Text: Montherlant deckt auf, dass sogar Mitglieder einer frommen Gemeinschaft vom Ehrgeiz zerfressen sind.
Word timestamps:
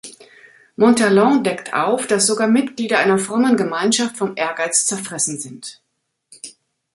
Montherlant 0.77 1.45
deckt 1.45 1.75
auf, 1.75 2.07
dass 2.07 2.25
sogar 2.25 2.47
Mitglieder 2.47 2.97
einer 2.97 3.19
frommen 3.19 3.55
Gemeinschaft 3.55 4.17
vom 4.17 4.33
Ehrgeiz 4.35 4.87
zerfressen 4.87 5.39
sind. 5.39 5.79